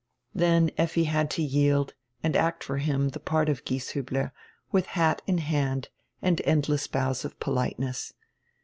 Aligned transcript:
Then 0.33 0.71
Effi 0.79 1.03
had 1.03 1.29
to 1.29 1.43
yield 1.43 1.93
and 2.23 2.35
act 2.35 2.63
for 2.63 2.77
him 2.79 3.09
die 3.11 3.19
part 3.23 3.49
of 3.49 3.63
Gieshiibler, 3.63 4.31
widi 4.73 4.85
hat 4.85 5.21
in 5.27 5.37
hand 5.37 5.89
and 6.23 6.41
endless 6.43 6.87
bows 6.87 7.23
of 7.23 7.39
politeness. 7.39 8.11